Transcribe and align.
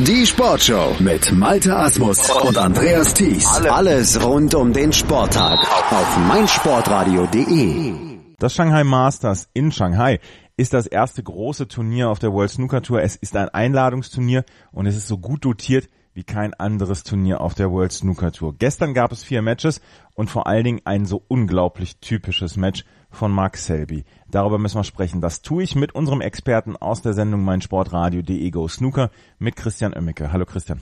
Die 0.00 0.26
Sportshow 0.26 0.96
mit 0.98 1.30
Malte 1.30 1.76
Asmus 1.76 2.28
und 2.28 2.58
Andreas 2.58 3.14
Thies. 3.14 3.46
Alles 3.46 4.20
rund 4.20 4.52
um 4.56 4.72
den 4.72 4.92
Sporttag 4.92 5.60
auf 5.92 6.18
meinsportradio.de. 6.26 7.94
Das 8.36 8.54
Shanghai 8.54 8.82
Masters 8.82 9.48
in 9.54 9.70
Shanghai 9.70 10.18
ist 10.56 10.74
das 10.74 10.88
erste 10.88 11.22
große 11.22 11.68
Turnier 11.68 12.10
auf 12.10 12.18
der 12.18 12.32
World 12.32 12.50
Snooker 12.50 12.82
Tour. 12.82 13.02
Es 13.02 13.14
ist 13.14 13.36
ein 13.36 13.50
Einladungsturnier 13.50 14.44
und 14.72 14.86
es 14.86 14.96
ist 14.96 15.06
so 15.06 15.16
gut 15.16 15.44
dotiert 15.44 15.88
wie 16.14 16.22
kein 16.22 16.54
anderes 16.54 17.02
Turnier 17.02 17.40
auf 17.40 17.54
der 17.54 17.70
World 17.70 17.92
Snooker 17.92 18.30
Tour. 18.30 18.54
Gestern 18.56 18.94
gab 18.94 19.10
es 19.10 19.24
vier 19.24 19.42
Matches 19.42 19.80
und 20.14 20.30
vor 20.30 20.46
allen 20.46 20.64
Dingen 20.64 20.80
ein 20.84 21.06
so 21.06 21.22
unglaublich 21.26 21.98
typisches 21.98 22.56
Match 22.56 22.84
von 23.10 23.32
Mark 23.32 23.56
Selby. 23.56 24.04
Darüber 24.30 24.58
müssen 24.58 24.78
wir 24.78 24.84
sprechen. 24.84 25.20
Das 25.20 25.42
tue 25.42 25.64
ich 25.64 25.74
mit 25.74 25.94
unserem 25.94 26.20
Experten 26.20 26.76
aus 26.76 27.02
der 27.02 27.14
Sendung 27.14 27.42
Mein 27.44 27.60
Sportradio.de 27.60 28.50
Go 28.50 28.68
Snooker 28.68 29.10
mit 29.38 29.56
Christian 29.56 29.92
Oemmeke. 29.92 30.32
Hallo 30.32 30.46
Christian. 30.46 30.80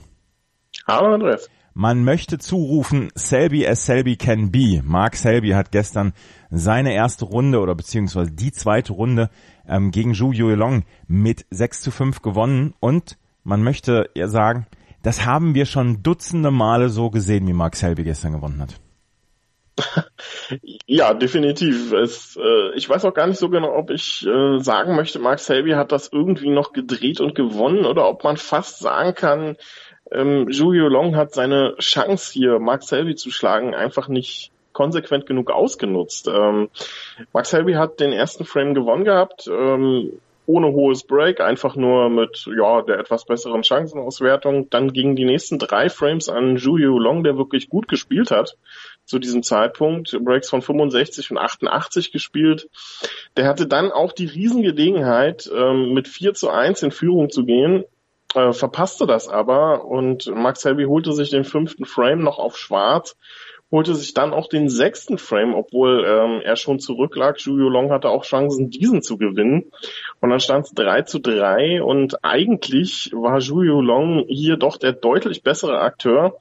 Hallo 0.87 1.13
Andreas. 1.13 1.49
Man 1.75 2.03
möchte 2.03 2.37
zurufen, 2.37 3.09
Selby 3.15 3.67
as 3.67 3.87
Selby 3.87 4.15
can 4.15 4.51
be. 4.51 4.83
Mark 4.85 5.15
Selby 5.15 5.49
hat 5.49 5.71
gestern 5.71 6.13
seine 6.51 6.93
erste 6.93 7.25
Runde 7.25 7.59
oder 7.59 7.73
beziehungsweise 7.73 8.31
die 8.31 8.51
zweite 8.51 8.93
Runde 8.93 9.31
ähm, 9.67 9.89
gegen 9.89 10.13
Zhu 10.13 10.31
Yuelong 10.31 10.83
mit 11.07 11.47
6 11.49 11.81
zu 11.81 11.89
5 11.89 12.21
gewonnen 12.21 12.75
und 12.79 13.17
man 13.43 13.63
möchte 13.63 14.09
ja 14.13 14.27
sagen, 14.27 14.67
das 15.03 15.25
haben 15.25 15.53
wir 15.53 15.65
schon 15.65 16.01
dutzende 16.01 16.49
Male 16.49 16.89
so 16.89 17.09
gesehen, 17.11 17.47
wie 17.47 17.53
Mark 17.53 17.75
Selby 17.75 18.03
gestern 18.03 18.33
gewonnen 18.33 18.61
hat. 18.61 18.79
Ja, 20.85 21.13
definitiv. 21.13 21.93
Es, 21.93 22.37
äh, 22.37 22.75
ich 22.75 22.87
weiß 22.87 23.05
auch 23.05 23.13
gar 23.13 23.25
nicht 23.25 23.39
so 23.39 23.49
genau, 23.49 23.75
ob 23.75 23.89
ich 23.89 24.25
äh, 24.27 24.59
sagen 24.59 24.95
möchte, 24.95 25.17
Mark 25.17 25.39
Selby 25.39 25.71
hat 25.71 25.91
das 25.91 26.09
irgendwie 26.11 26.49
noch 26.49 26.73
gedreht 26.73 27.21
und 27.21 27.33
gewonnen 27.33 27.85
oder 27.85 28.07
ob 28.07 28.23
man 28.23 28.37
fast 28.37 28.79
sagen 28.79 29.15
kann, 29.15 29.57
ähm, 30.11 30.47
Julio 30.49 30.87
Long 30.89 31.15
hat 31.15 31.33
seine 31.33 31.75
Chance 31.79 32.31
hier, 32.33 32.59
Mark 32.59 32.83
Selby 32.83 33.15
zu 33.15 33.31
schlagen, 33.31 33.73
einfach 33.73 34.07
nicht 34.07 34.51
konsequent 34.73 35.25
genug 35.25 35.49
ausgenutzt. 35.49 36.27
Ähm, 36.27 36.69
Mark 37.31 37.45
Selby 37.45 37.73
hat 37.73 37.99
den 37.99 38.11
ersten 38.11 38.45
Frame 38.45 38.73
gewonnen 38.75 39.05
gehabt. 39.05 39.47
Ähm, 39.47 40.19
ohne 40.45 40.67
hohes 40.67 41.03
Break, 41.03 41.39
einfach 41.39 41.75
nur 41.75 42.09
mit 42.09 42.47
ja 42.57 42.81
der 42.81 42.99
etwas 42.99 43.25
besseren 43.25 43.63
Chancenauswertung. 43.63 44.69
Dann 44.69 44.91
gingen 44.91 45.15
die 45.15 45.25
nächsten 45.25 45.59
drei 45.59 45.89
Frames 45.89 46.29
an 46.29 46.57
Julio 46.57 46.99
Long, 46.99 47.23
der 47.23 47.37
wirklich 47.37 47.69
gut 47.69 47.87
gespielt 47.87 48.31
hat 48.31 48.57
zu 49.05 49.19
diesem 49.19 49.43
Zeitpunkt. 49.43 50.17
Breaks 50.23 50.49
von 50.49 50.61
65 50.61 51.31
und 51.31 51.37
88 51.37 52.11
gespielt. 52.11 52.69
Der 53.37 53.47
hatte 53.47 53.67
dann 53.67 53.91
auch 53.91 54.11
die 54.11 54.25
Riesengelegenheit, 54.25 55.49
ähm, 55.53 55.93
mit 55.93 56.07
4 56.07 56.33
zu 56.33 56.49
1 56.49 56.83
in 56.83 56.91
Führung 56.91 57.29
zu 57.29 57.45
gehen, 57.45 57.85
äh, 58.35 58.51
verpasste 58.51 59.05
das 59.05 59.29
aber 59.29 59.85
und 59.85 60.27
Max 60.27 60.65
Helby 60.65 60.85
holte 60.85 61.13
sich 61.13 61.29
den 61.29 61.43
fünften 61.43 61.85
Frame 61.85 62.21
noch 62.21 62.39
auf 62.39 62.57
schwarz 62.57 63.15
holte 63.73 63.95
sich 63.95 64.13
dann 64.13 64.33
auch 64.33 64.47
den 64.47 64.69
sechsten 64.69 65.17
Frame, 65.17 65.55
obwohl 65.55 66.05
ähm, 66.05 66.41
er 66.43 66.55
schon 66.55 66.79
zurücklag. 66.79 67.39
Julio 67.39 67.69
Long 67.69 67.91
hatte 67.91 68.07
auch 68.07 68.23
Chancen, 68.23 68.69
diesen 68.69 69.01
zu 69.01 69.17
gewinnen. 69.17 69.71
Und 70.21 70.29
dann 70.29 70.39
stand 70.39 70.67
es 70.67 70.73
3 70.73 71.01
zu 71.01 71.17
3 71.17 71.81
und 71.81 72.23
eigentlich 72.23 73.09
war 73.13 73.39
Julio 73.39 73.81
Long 73.81 74.25
hier 74.27 74.57
doch 74.57 74.77
der 74.77 74.93
deutlich 74.93 75.41
bessere 75.41 75.79
Akteur. 75.79 76.37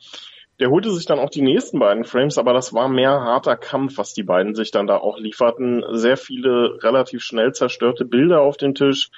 Der 0.61 0.69
holte 0.69 0.91
sich 0.91 1.07
dann 1.07 1.19
auch 1.19 1.31
die 1.31 1.41
nächsten 1.41 1.79
beiden 1.79 2.05
Frames, 2.05 2.37
aber 2.37 2.53
das 2.53 2.75
war 2.75 2.91
mehr 2.91 3.23
harter 3.23 3.57
Kampf, 3.57 3.97
was 3.97 4.13
die 4.13 4.23
beiden 4.23 4.55
sich 4.55 4.71
dann 4.71 4.87
da 4.87 4.99
auch 4.99 5.19
lieferten. 5.19 5.83
Sehr 5.93 6.19
viele 6.19 6.83
relativ 6.83 7.23
schnell 7.23 7.53
zerstörte 7.53 8.05
Bilder 8.05 8.43
auf 8.43 8.59
den 8.59 8.75
Tisch, 8.75 9.09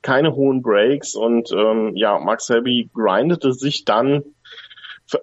keine 0.00 0.34
hohen 0.34 0.62
Breaks 0.62 1.14
und 1.14 1.52
ähm, 1.52 1.92
ja, 1.96 2.18
Max 2.18 2.46
Selby 2.46 2.88
grindete 2.94 3.52
sich 3.52 3.84
dann 3.84 4.24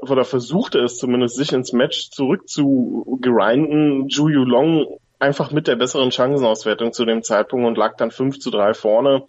oder 0.02 0.25
versuchte 0.25 0.80
es 0.80 0.97
zumindest, 0.97 1.36
sich 1.36 1.53
ins 1.53 1.73
Match 1.73 2.09
zurück 2.09 2.47
zu 2.47 3.19
grinden. 3.22 4.08
Ju 4.08 4.28
Long 4.28 5.00
einfach 5.19 5.51
mit 5.51 5.68
der 5.68 5.75
besseren 5.75 6.12
Chancenauswertung 6.12 6.94
zu 6.94 7.06
dem 7.06 7.23
Zeitpunkt 7.23 7.66
und 7.66 7.78
lag 7.78 7.95
dann 7.97 8.12
5 8.12 8.40
zu 8.40 8.51
3 8.51 8.74
vorne. 8.74 9.25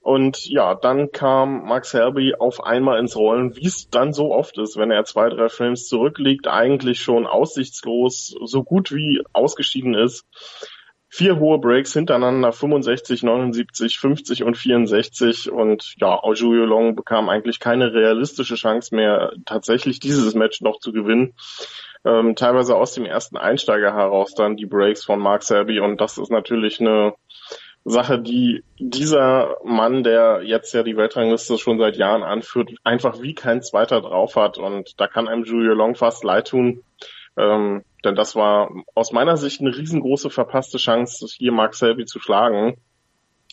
Und 0.00 0.46
ja, 0.46 0.74
dann 0.74 1.10
kam 1.12 1.64
Max 1.64 1.92
Herby 1.92 2.34
auf 2.38 2.64
einmal 2.64 2.98
ins 2.98 3.16
Rollen, 3.16 3.56
wie 3.56 3.66
es 3.66 3.90
dann 3.90 4.12
so 4.12 4.32
oft 4.32 4.56
ist, 4.56 4.76
wenn 4.76 4.90
er 4.90 5.04
zwei, 5.04 5.28
drei 5.28 5.48
Frames 5.48 5.86
zurückliegt, 5.86 6.46
eigentlich 6.46 7.00
schon 7.00 7.26
aussichtslos, 7.26 8.34
so 8.44 8.62
gut 8.62 8.90
wie 8.92 9.22
ausgeschieden 9.32 9.94
ist. 9.94 10.24
Vier 11.10 11.38
hohe 11.38 11.58
Breaks 11.58 11.94
hintereinander, 11.94 12.52
65, 12.52 13.22
79, 13.22 13.98
50 13.98 14.44
und 14.44 14.56
64 14.58 15.50
und 15.50 15.94
ja, 15.96 16.20
Julio 16.34 16.66
Long 16.66 16.96
bekam 16.96 17.30
eigentlich 17.30 17.60
keine 17.60 17.94
realistische 17.94 18.56
Chance 18.56 18.94
mehr, 18.94 19.32
tatsächlich 19.46 20.00
dieses 20.00 20.34
Match 20.34 20.60
noch 20.60 20.80
zu 20.80 20.92
gewinnen. 20.92 21.34
Ähm, 22.04 22.36
teilweise 22.36 22.76
aus 22.76 22.92
dem 22.92 23.06
ersten 23.06 23.38
Einsteiger 23.38 23.94
heraus 23.94 24.34
dann 24.34 24.56
die 24.56 24.66
Breaks 24.66 25.04
von 25.04 25.18
Mark 25.18 25.42
Selby 25.42 25.80
und 25.80 26.00
das 26.00 26.18
ist 26.18 26.30
natürlich 26.30 26.78
eine 26.78 27.14
Sache, 27.84 28.18
die 28.18 28.62
dieser 28.78 29.56
Mann, 29.64 30.02
der 30.02 30.42
jetzt 30.44 30.74
ja 30.74 30.82
die 30.82 30.96
Weltrangliste 30.96 31.56
schon 31.58 31.78
seit 31.78 31.96
Jahren 31.96 32.22
anführt, 32.22 32.70
einfach 32.84 33.22
wie 33.22 33.34
kein 33.34 33.62
zweiter 33.62 34.02
drauf 34.02 34.36
hat 34.36 34.58
und 34.58 35.00
da 35.00 35.06
kann 35.06 35.26
einem 35.26 35.44
Julio 35.44 35.72
Long 35.72 35.94
fast 35.94 36.22
leid 36.22 36.48
tun. 36.48 36.82
Ähm, 37.36 37.84
denn 38.04 38.14
das 38.14 38.36
war 38.36 38.70
aus 38.94 39.12
meiner 39.12 39.36
Sicht 39.36 39.60
eine 39.60 39.76
riesengroße 39.76 40.30
verpasste 40.30 40.78
Chance, 40.78 41.26
hier 41.36 41.52
Mark 41.52 41.74
Selby 41.74 42.04
zu 42.04 42.20
schlagen. 42.20 42.76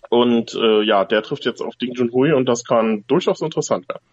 Und 0.09 0.53
äh, 0.53 0.83
ja, 0.83 1.03
der 1.03 1.23
trifft 1.23 1.45
jetzt 1.45 1.61
auf 1.61 1.75
Ding 1.75 1.93
Junhui 1.93 2.31
und 2.31 2.45
das 2.45 2.63
kann 2.63 3.03
durchaus 3.07 3.41
interessant 3.41 3.89
werden. 3.89 4.03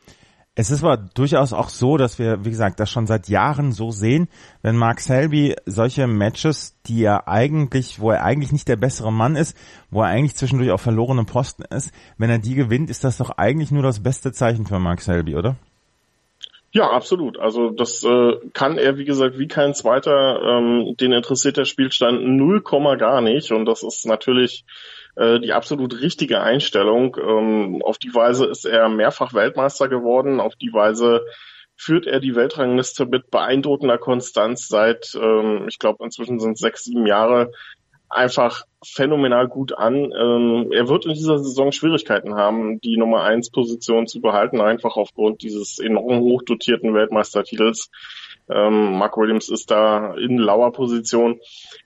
Es 0.55 0.71
ist 0.71 0.85
aber 0.85 0.99
durchaus 0.99 1.55
auch 1.55 1.71
so, 1.71 1.97
dass 1.97 2.19
wir, 2.19 2.45
wie 2.45 2.51
gesagt, 2.51 2.79
das 2.79 2.91
schon 2.91 3.07
seit 3.07 3.29
Jahren 3.29 3.73
so 3.73 3.91
sehen, 3.91 4.29
wenn 4.61 4.77
Mark 4.77 5.01
Selby 5.01 5.57
solche 5.65 6.07
Matches, 6.07 6.77
die 6.85 7.05
er 7.05 7.27
eigentlich, 7.27 8.01
wo 8.01 8.11
er 8.11 8.23
eigentlich 8.23 8.53
nicht 8.53 8.69
der 8.69 8.77
bessere 8.77 9.11
Mann 9.11 9.35
ist, 9.35 9.57
wo 9.91 10.03
er 10.03 10.09
eigentlich 10.09 10.37
zwischendurch 10.37 10.71
auf 10.71 10.83
verlorenen 10.83 11.25
Posten 11.25 11.63
ist, 11.63 11.91
wenn 12.19 12.29
er 12.29 12.39
die 12.39 12.55
gewinnt, 12.55 12.91
ist 12.91 13.03
das 13.03 13.17
doch 13.17 13.31
eigentlich 13.31 13.71
nur 13.71 13.83
das 13.83 14.03
beste 14.03 14.33
Zeichen 14.33 14.67
für 14.67 14.79
Mark 14.79 15.01
Selby, 15.01 15.37
oder? 15.37 15.57
Ja, 16.75 16.91
absolut. 16.91 17.39
Also 17.39 17.69
das 17.69 18.03
äh, 18.03 18.37
kann 18.55 18.79
er, 18.79 18.97
wie 18.97 19.05
gesagt, 19.05 19.39
wie 19.39 19.47
kein 19.47 19.75
zweiter. 19.75 20.41
Ähm, 20.43 20.97
den 20.99 21.13
interessiert 21.13 21.59
der 21.59 21.67
Spielstand 21.67 22.25
null 22.25 22.63
Komma 22.63 22.95
gar 22.97 23.21
nicht. 23.21 23.53
Und 23.53 23.67
das 23.67 23.83
ist 23.83 24.07
natürlich 24.07 24.65
äh, 25.17 25.39
die 25.39 25.53
absolut 25.53 26.01
richtige 26.01 26.41
Einstellung. 26.41 27.15
Ähm, 27.21 27.83
auf 27.85 27.99
die 27.99 28.15
Weise 28.15 28.47
ist 28.47 28.65
er 28.65 28.89
mehrfach 28.89 29.35
Weltmeister 29.35 29.89
geworden. 29.89 30.41
Auf 30.41 30.57
die 30.57 30.73
Weise 30.73 31.21
führt 31.77 32.07
er 32.07 32.21
die 32.21 32.35
Weltrangliste 32.35 33.05
mit 33.05 33.31
beeindruckender 33.31 33.99
Konstanz 33.99 34.67
seit, 34.69 35.15
ähm, 35.15 35.67
ich 35.69 35.79
glaube, 35.79 36.03
inzwischen 36.03 36.41
sind 36.41 36.53
es 36.53 36.61
sechs, 36.61 36.85
sieben 36.85 37.07
Jahre 37.07 37.53
einfach 38.13 38.65
phänomenal 38.85 39.49
gut 39.49 39.77
an. 39.77 39.95
Ähm, 39.95 40.71
er 40.73 40.89
wird 40.89 41.07
in 41.07 41.15
dieser 41.15 41.39
Saison 41.39 41.73
Schwierigkeiten 41.73 42.35
haben, 42.35 42.81
die 42.81 42.97
Nummer 42.97 43.23
eins 43.23 43.51
Position 43.51 44.07
zu 44.07 44.21
behalten, 44.21 44.61
einfach 44.61 44.97
aufgrund 44.97 45.43
dieses 45.43 45.79
enorm 45.79 46.21
hoch 46.21 46.43
dotierten 46.43 46.95
Weltmeistertitels. 46.95 47.91
Ähm, 48.51 48.99
Mark 48.99 49.17
Williams 49.17 49.49
ist 49.49 49.71
da 49.71 50.15
in 50.15 50.39
lauer 50.39 50.73
Position. 50.73 51.41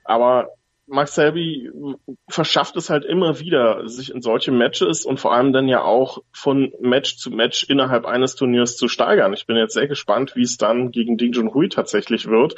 Aber 0.04 0.48
Max 0.88 1.16
Selby 1.16 1.70
verschafft 2.28 2.76
es 2.76 2.90
halt 2.90 3.04
immer 3.04 3.40
wieder, 3.40 3.88
sich 3.88 4.12
in 4.14 4.22
solche 4.22 4.52
Matches 4.52 5.04
und 5.04 5.18
vor 5.18 5.32
allem 5.34 5.52
dann 5.52 5.68
ja 5.68 5.82
auch 5.82 6.22
von 6.32 6.72
Match 6.80 7.16
zu 7.16 7.30
Match 7.30 7.64
innerhalb 7.64 8.04
eines 8.06 8.36
Turniers 8.36 8.76
zu 8.76 8.86
steigern. 8.86 9.32
Ich 9.32 9.46
bin 9.46 9.56
jetzt 9.56 9.74
sehr 9.74 9.88
gespannt, 9.88 10.36
wie 10.36 10.42
es 10.42 10.58
dann 10.58 10.92
gegen 10.92 11.16
Ding 11.16 11.32
Junhui 11.32 11.68
tatsächlich 11.68 12.28
wird. 12.28 12.54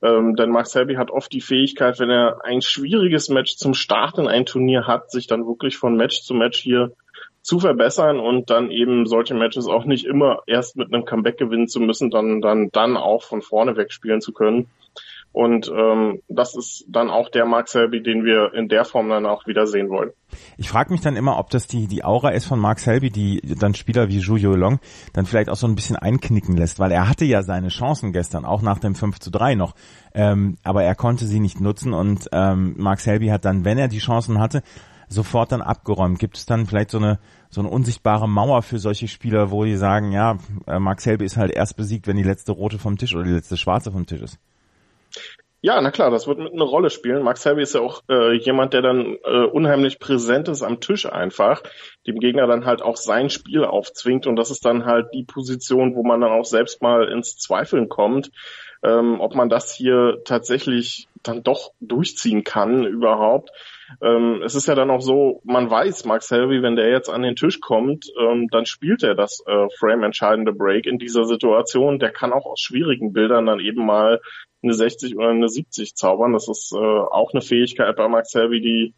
Ähm, 0.00 0.36
denn 0.36 0.50
Max 0.50 0.72
Selby 0.72 0.94
hat 0.94 1.10
oft 1.10 1.32
die 1.32 1.40
Fähigkeit, 1.40 1.98
wenn 1.98 2.10
er 2.10 2.44
ein 2.44 2.62
schwieriges 2.62 3.28
Match 3.28 3.56
zum 3.56 3.74
Start 3.74 4.18
in 4.18 4.28
ein 4.28 4.46
Turnier 4.46 4.86
hat, 4.86 5.10
sich 5.10 5.26
dann 5.26 5.46
wirklich 5.46 5.76
von 5.76 5.96
Match 5.96 6.22
zu 6.22 6.34
Match 6.34 6.58
hier 6.58 6.92
zu 7.42 7.58
verbessern 7.60 8.20
und 8.20 8.50
dann 8.50 8.70
eben 8.70 9.06
solche 9.06 9.34
Matches 9.34 9.66
auch 9.66 9.84
nicht 9.84 10.04
immer 10.04 10.42
erst 10.46 10.76
mit 10.76 10.92
einem 10.92 11.04
Comeback 11.04 11.38
gewinnen 11.38 11.66
zu 11.66 11.80
müssen, 11.80 12.10
dann 12.10 12.40
dann 12.40 12.68
dann 12.72 12.96
auch 12.96 13.22
von 13.22 13.42
vorne 13.42 13.76
weg 13.76 13.92
spielen 13.92 14.20
zu 14.20 14.32
können. 14.32 14.68
Und 15.38 15.70
ähm, 15.72 16.20
das 16.26 16.56
ist 16.56 16.84
dann 16.88 17.10
auch 17.10 17.28
der 17.28 17.46
Mark 17.46 17.68
Selby, 17.68 18.02
den 18.02 18.24
wir 18.24 18.54
in 18.54 18.66
der 18.66 18.84
Form 18.84 19.08
dann 19.08 19.24
auch 19.24 19.46
wieder 19.46 19.68
sehen 19.68 19.88
wollen. 19.88 20.10
Ich 20.56 20.68
frage 20.68 20.90
mich 20.90 21.00
dann 21.00 21.14
immer, 21.14 21.38
ob 21.38 21.50
das 21.50 21.68
die, 21.68 21.86
die 21.86 22.02
Aura 22.02 22.30
ist 22.30 22.46
von 22.46 22.58
Mark 22.58 22.80
Selby, 22.80 23.10
die 23.10 23.40
dann 23.56 23.74
Spieler 23.74 24.08
wie 24.08 24.18
Julio 24.18 24.56
Long 24.56 24.80
dann 25.12 25.26
vielleicht 25.26 25.48
auch 25.48 25.54
so 25.54 25.68
ein 25.68 25.76
bisschen 25.76 25.94
einknicken 25.94 26.56
lässt, 26.56 26.80
weil 26.80 26.90
er 26.90 27.08
hatte 27.08 27.24
ja 27.24 27.44
seine 27.44 27.68
Chancen 27.68 28.12
gestern, 28.12 28.44
auch 28.44 28.62
nach 28.62 28.80
dem 28.80 28.96
5 28.96 29.20
zu 29.20 29.30
3 29.30 29.54
noch. 29.54 29.76
Ähm, 30.12 30.56
aber 30.64 30.82
er 30.82 30.96
konnte 30.96 31.24
sie 31.24 31.38
nicht 31.38 31.60
nutzen 31.60 31.92
und 31.92 32.28
ähm, 32.32 32.74
Mark 32.76 32.98
Selby 32.98 33.28
hat 33.28 33.44
dann, 33.44 33.64
wenn 33.64 33.78
er 33.78 33.86
die 33.86 33.98
Chancen 33.98 34.40
hatte, 34.40 34.64
sofort 35.06 35.52
dann 35.52 35.62
abgeräumt. 35.62 36.18
Gibt 36.18 36.36
es 36.36 36.46
dann 36.46 36.66
vielleicht 36.66 36.90
so 36.90 36.98
eine 36.98 37.20
so 37.48 37.60
eine 37.60 37.70
unsichtbare 37.70 38.28
Mauer 38.28 38.62
für 38.62 38.80
solche 38.80 39.06
Spieler, 39.06 39.52
wo 39.52 39.64
die 39.64 39.76
sagen, 39.76 40.10
ja, 40.10 40.36
äh, 40.66 40.80
Mark 40.80 41.00
Selby 41.00 41.24
ist 41.24 41.36
halt 41.36 41.52
erst 41.52 41.76
besiegt, 41.76 42.08
wenn 42.08 42.16
die 42.16 42.24
letzte 42.24 42.50
rote 42.50 42.80
vom 42.80 42.98
Tisch 42.98 43.14
oder 43.14 43.22
die 43.22 43.30
letzte 43.30 43.56
schwarze 43.56 43.92
vom 43.92 44.04
Tisch 44.04 44.22
ist? 44.22 44.40
Ja, 45.60 45.80
na 45.80 45.90
klar, 45.90 46.12
das 46.12 46.28
wird 46.28 46.38
mit 46.38 46.52
eine 46.52 46.62
Rolle 46.62 46.88
spielen. 46.88 47.24
Max 47.24 47.44
Hervey 47.44 47.64
ist 47.64 47.74
ja 47.74 47.80
auch 47.80 48.02
äh, 48.08 48.34
jemand, 48.34 48.74
der 48.74 48.82
dann 48.82 49.16
äh, 49.24 49.44
unheimlich 49.44 49.98
präsent 49.98 50.46
ist 50.46 50.62
am 50.62 50.78
Tisch 50.78 51.04
einfach, 51.04 51.64
dem 52.06 52.20
Gegner 52.20 52.46
dann 52.46 52.64
halt 52.64 52.80
auch 52.80 52.96
sein 52.96 53.28
Spiel 53.28 53.64
aufzwingt 53.64 54.28
und 54.28 54.36
das 54.36 54.52
ist 54.52 54.64
dann 54.64 54.84
halt 54.84 55.08
die 55.14 55.24
Position, 55.24 55.96
wo 55.96 56.04
man 56.04 56.20
dann 56.20 56.30
auch 56.30 56.44
selbst 56.44 56.80
mal 56.80 57.08
ins 57.08 57.38
Zweifeln 57.38 57.88
kommt, 57.88 58.30
ähm, 58.84 59.20
ob 59.20 59.34
man 59.34 59.48
das 59.48 59.74
hier 59.74 60.18
tatsächlich 60.24 61.08
dann 61.24 61.42
doch 61.42 61.72
durchziehen 61.80 62.44
kann 62.44 62.84
überhaupt. 62.84 63.50
Ähm, 64.02 64.42
es 64.44 64.54
ist 64.54 64.68
ja 64.68 64.74
dann 64.74 64.90
auch 64.90 65.00
so, 65.00 65.40
man 65.44 65.70
weiß, 65.70 66.04
Max 66.04 66.30
Helvey, 66.30 66.62
wenn 66.62 66.76
der 66.76 66.90
jetzt 66.90 67.08
an 67.08 67.22
den 67.22 67.36
Tisch 67.36 67.60
kommt, 67.60 68.06
ähm, 68.20 68.48
dann 68.50 68.66
spielt 68.66 69.02
er 69.02 69.14
das 69.14 69.42
äh, 69.46 69.66
frame-entscheidende 69.78 70.52
Break 70.52 70.86
in 70.86 70.98
dieser 70.98 71.24
Situation. 71.24 71.98
Der 71.98 72.10
kann 72.10 72.32
auch 72.32 72.46
aus 72.46 72.60
schwierigen 72.60 73.12
Bildern 73.12 73.46
dann 73.46 73.60
eben 73.60 73.84
mal 73.84 74.20
eine 74.62 74.74
60 74.74 75.16
oder 75.16 75.28
eine 75.28 75.48
70 75.48 75.94
zaubern. 75.94 76.32
Das 76.32 76.48
ist 76.48 76.72
äh, 76.72 76.76
auch 76.76 77.32
eine 77.32 77.42
Fähigkeit 77.42 77.96
bei 77.96 78.08
Max 78.08 78.34
Helvey, 78.34 78.60
die 78.60 78.94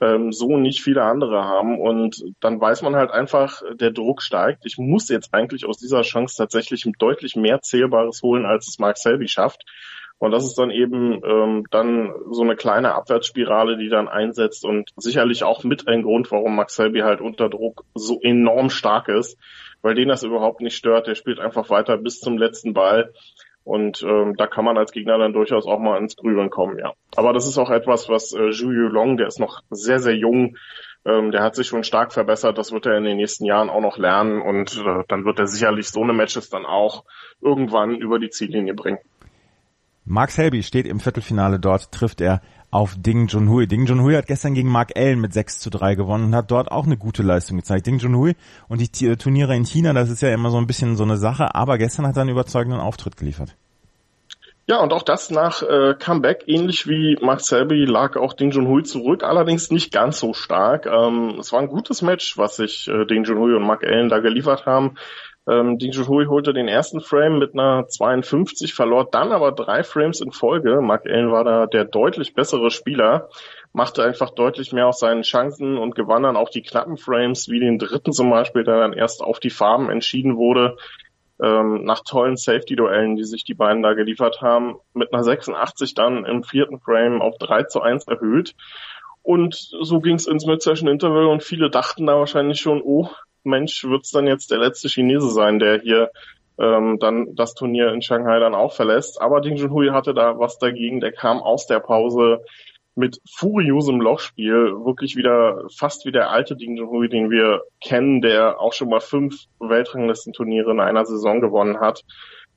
ähm, 0.00 0.32
so 0.32 0.56
nicht 0.56 0.82
viele 0.82 1.02
andere 1.02 1.44
haben. 1.44 1.80
Und 1.80 2.24
dann 2.40 2.60
weiß 2.60 2.82
man 2.82 2.96
halt 2.96 3.10
einfach, 3.10 3.62
der 3.74 3.90
Druck 3.90 4.22
steigt. 4.22 4.66
Ich 4.66 4.78
muss 4.78 5.08
jetzt 5.08 5.32
eigentlich 5.32 5.66
aus 5.66 5.78
dieser 5.78 6.02
Chance 6.02 6.36
tatsächlich 6.36 6.84
deutlich 6.98 7.36
mehr 7.36 7.60
Zählbares 7.60 8.22
holen, 8.22 8.44
als 8.44 8.68
es 8.68 8.78
Mark 8.78 8.98
Selby 8.98 9.28
schafft. 9.28 9.64
Und 10.18 10.30
das 10.30 10.44
ist 10.44 10.56
dann 10.58 10.70
eben 10.70 11.20
ähm, 11.24 11.66
dann 11.70 12.12
so 12.30 12.42
eine 12.42 12.56
kleine 12.56 12.94
Abwärtsspirale, 12.94 13.76
die 13.76 13.88
dann 13.88 14.08
einsetzt 14.08 14.64
und 14.64 14.90
sicherlich 14.96 15.44
auch 15.44 15.64
mit 15.64 15.88
ein 15.88 16.02
Grund, 16.02 16.30
warum 16.30 16.56
Max 16.56 16.76
Selby 16.76 17.00
halt 17.00 17.20
unter 17.20 17.48
Druck 17.48 17.84
so 17.94 18.20
enorm 18.22 18.70
stark 18.70 19.08
ist, 19.08 19.38
weil 19.82 19.94
den 19.94 20.08
das 20.08 20.22
überhaupt 20.22 20.60
nicht 20.60 20.76
stört. 20.76 21.08
Der 21.08 21.14
spielt 21.14 21.40
einfach 21.40 21.68
weiter 21.68 21.98
bis 21.98 22.20
zum 22.20 22.38
letzten 22.38 22.74
Ball. 22.74 23.12
Und 23.64 24.02
ähm, 24.02 24.34
da 24.36 24.46
kann 24.46 24.66
man 24.66 24.76
als 24.76 24.92
Gegner 24.92 25.16
dann 25.16 25.32
durchaus 25.32 25.66
auch 25.66 25.78
mal 25.78 25.98
ins 25.98 26.16
Grübeln 26.16 26.50
kommen, 26.50 26.78
ja. 26.78 26.92
Aber 27.16 27.32
das 27.32 27.46
ist 27.48 27.56
auch 27.56 27.70
etwas, 27.70 28.10
was 28.10 28.34
äh, 28.34 28.50
Zhu 28.50 28.70
Long, 28.70 29.16
der 29.16 29.26
ist 29.26 29.40
noch 29.40 29.62
sehr, 29.70 30.00
sehr 30.00 30.14
jung, 30.14 30.58
ähm, 31.06 31.30
der 31.32 31.42
hat 31.42 31.54
sich 31.54 31.66
schon 31.66 31.82
stark 31.82 32.12
verbessert. 32.12 32.58
Das 32.58 32.72
wird 32.72 32.84
er 32.84 32.98
in 32.98 33.04
den 33.04 33.16
nächsten 33.16 33.46
Jahren 33.46 33.70
auch 33.70 33.80
noch 33.80 33.96
lernen 33.96 34.42
und 34.42 34.76
äh, 34.76 35.04
dann 35.08 35.24
wird 35.24 35.38
er 35.38 35.46
sicherlich 35.46 35.88
so 35.88 36.02
eine 36.02 36.12
Matches 36.12 36.50
dann 36.50 36.66
auch 36.66 37.04
irgendwann 37.40 37.94
über 37.96 38.18
die 38.18 38.28
Ziellinie 38.28 38.74
bringen. 38.74 38.98
Max 40.06 40.36
Helby 40.36 40.62
steht 40.62 40.86
im 40.86 41.00
Viertelfinale 41.00 41.58
dort, 41.58 41.90
trifft 41.90 42.20
er 42.20 42.42
auf 42.70 42.94
Ding 42.96 43.28
Junhui. 43.28 43.66
Ding 43.66 43.86
Junhui 43.86 44.14
hat 44.14 44.26
gestern 44.26 44.54
gegen 44.54 44.68
Mark 44.68 44.92
Allen 44.96 45.20
mit 45.20 45.32
6 45.32 45.60
zu 45.60 45.70
3 45.70 45.94
gewonnen 45.94 46.24
und 46.24 46.34
hat 46.34 46.50
dort 46.50 46.70
auch 46.70 46.84
eine 46.84 46.98
gute 46.98 47.22
Leistung 47.22 47.56
gezeigt. 47.56 47.86
Ding 47.86 47.98
Junhui 47.98 48.34
und 48.68 48.80
die 48.80 49.16
Turniere 49.16 49.56
in 49.56 49.64
China, 49.64 49.92
das 49.92 50.10
ist 50.10 50.20
ja 50.20 50.34
immer 50.34 50.50
so 50.50 50.58
ein 50.58 50.66
bisschen 50.66 50.96
so 50.96 51.04
eine 51.04 51.16
Sache, 51.16 51.54
aber 51.54 51.78
gestern 51.78 52.06
hat 52.06 52.16
er 52.16 52.22
einen 52.22 52.30
überzeugenden 52.30 52.80
Auftritt 52.80 53.16
geliefert. 53.16 53.56
Ja, 54.66 54.80
und 54.80 54.92
auch 54.94 55.02
das 55.02 55.30
nach 55.30 55.62
äh, 55.62 55.94
Comeback, 55.98 56.44
ähnlich 56.46 56.86
wie 56.86 57.18
Mark 57.20 57.42
Selby, 57.42 57.84
lag 57.84 58.16
auch 58.16 58.32
Ding 58.32 58.50
Junhui 58.50 58.82
zurück, 58.82 59.22
allerdings 59.22 59.70
nicht 59.70 59.92
ganz 59.92 60.18
so 60.18 60.32
stark. 60.32 60.86
Ähm, 60.86 61.36
es 61.38 61.52
war 61.52 61.60
ein 61.60 61.68
gutes 61.68 62.00
Match, 62.00 62.38
was 62.38 62.56
sich 62.56 62.88
äh, 62.88 63.04
Ding 63.04 63.24
Junhui 63.24 63.54
und 63.54 63.66
Mark 63.66 63.84
Allen 63.84 64.08
da 64.08 64.20
geliefert 64.20 64.64
haben. 64.64 64.96
Ähm, 65.46 65.78
Ding 65.78 65.92
Junhui 65.92 66.26
holte 66.26 66.54
den 66.54 66.68
ersten 66.68 67.00
Frame 67.00 67.38
mit 67.38 67.54
einer 67.54 67.86
52, 67.86 68.72
verlor 68.72 69.08
dann 69.10 69.32
aber 69.32 69.52
drei 69.52 69.82
Frames 69.82 70.20
in 70.20 70.32
Folge. 70.32 70.80
Mark 70.80 71.06
Allen 71.06 71.30
war 71.30 71.44
da 71.44 71.66
der 71.66 71.84
deutlich 71.84 72.34
bessere 72.34 72.70
Spieler, 72.70 73.28
machte 73.72 74.02
einfach 74.02 74.30
deutlich 74.30 74.72
mehr 74.72 74.86
aus 74.86 75.00
seinen 75.00 75.22
Chancen 75.22 75.76
und 75.76 75.94
gewann 75.94 76.22
dann 76.22 76.36
auch 76.36 76.48
die 76.48 76.62
knappen 76.62 76.96
Frames, 76.96 77.48
wie 77.48 77.60
den 77.60 77.78
dritten 77.78 78.12
zum 78.12 78.30
Beispiel, 78.30 78.64
der 78.64 78.78
dann 78.78 78.94
erst 78.94 79.22
auf 79.22 79.38
die 79.38 79.50
Farben 79.50 79.90
entschieden 79.90 80.36
wurde 80.36 80.76
ähm, 81.42 81.84
nach 81.84 82.00
tollen 82.04 82.36
Safety-Duellen, 82.36 83.16
die 83.16 83.24
sich 83.24 83.44
die 83.44 83.54
beiden 83.54 83.82
da 83.82 83.94
geliefert 83.94 84.40
haben, 84.40 84.76
mit 84.92 85.12
einer 85.12 85.24
86 85.24 85.94
dann 85.94 86.24
im 86.24 86.42
vierten 86.42 86.80
Frame 86.80 87.20
auf 87.20 87.36
3 87.38 87.64
zu 87.64 87.80
1 87.80 88.06
erhöht. 88.06 88.54
Und 89.22 89.54
so 89.54 90.00
ging 90.00 90.16
es 90.16 90.26
ins 90.26 90.46
Mid-Session-Interval 90.46 91.26
und 91.26 91.42
viele 91.42 91.70
dachten 91.70 92.06
da 92.06 92.18
wahrscheinlich 92.18 92.60
schon, 92.60 92.82
oh 92.82 93.08
Mensch, 93.44 93.84
wird's 93.84 94.10
dann 94.10 94.26
jetzt 94.26 94.50
der 94.50 94.58
letzte 94.58 94.88
Chinese 94.88 95.30
sein, 95.30 95.58
der 95.58 95.80
hier 95.80 96.10
ähm, 96.58 96.98
dann 96.98 97.34
das 97.34 97.54
Turnier 97.54 97.92
in 97.92 98.02
Shanghai 98.02 98.38
dann 98.38 98.54
auch 98.54 98.72
verlässt. 98.72 99.20
Aber 99.20 99.40
Ding 99.40 99.56
Junhui 99.56 99.88
hatte 99.88 100.14
da 100.14 100.38
was 100.38 100.58
dagegen, 100.58 101.00
der 101.00 101.12
kam 101.12 101.38
aus 101.38 101.66
der 101.66 101.80
Pause 101.80 102.44
mit 102.96 103.20
furiosem 103.28 104.00
Lochspiel 104.00 104.72
wirklich 104.84 105.16
wieder 105.16 105.64
fast 105.76 106.06
wie 106.06 106.12
der 106.12 106.30
alte 106.30 106.56
Ding 106.56 106.76
Junhui, 106.76 107.08
den 107.08 107.30
wir 107.30 107.62
kennen, 107.80 108.20
der 108.20 108.60
auch 108.60 108.72
schon 108.72 108.88
mal 108.88 109.00
fünf 109.00 109.46
Weltranglistenturniere 109.58 110.70
in 110.70 110.80
einer 110.80 111.04
Saison 111.04 111.40
gewonnen 111.40 111.80
hat. 111.80 112.02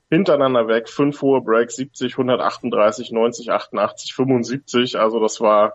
Hintereinander 0.09 0.67
weg, 0.67 0.87
fünf 0.87 1.21
hohe 1.21 1.41
Breaks, 1.41 1.75
70, 1.75 2.13
138, 2.13 3.11
90, 3.11 3.51
88, 3.51 4.13
75. 4.13 4.99
Also 4.99 5.19
das 5.19 5.41
war 5.41 5.73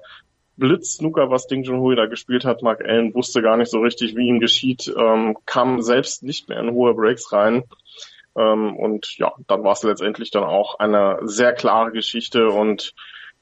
Blitz-Snooker, 0.56 1.30
was 1.30 1.46
Ding 1.46 1.62
Junhui 1.62 1.96
da 1.96 2.06
gespielt 2.06 2.44
hat. 2.44 2.62
Mark 2.62 2.84
Allen 2.84 3.14
wusste 3.14 3.42
gar 3.42 3.56
nicht 3.56 3.70
so 3.70 3.80
richtig, 3.80 4.16
wie 4.16 4.28
ihm 4.28 4.40
geschieht, 4.40 4.92
ähm, 4.96 5.36
kam 5.46 5.82
selbst 5.82 6.22
nicht 6.22 6.48
mehr 6.48 6.60
in 6.60 6.72
hohe 6.72 6.94
Breaks 6.94 7.32
rein. 7.32 7.64
Ähm, 8.36 8.76
und 8.76 9.16
ja, 9.18 9.32
dann 9.46 9.64
war 9.64 9.72
es 9.72 9.82
letztendlich 9.82 10.30
dann 10.30 10.44
auch 10.44 10.78
eine 10.78 11.18
sehr 11.22 11.52
klare 11.52 11.92
Geschichte 11.92 12.48
und 12.48 12.94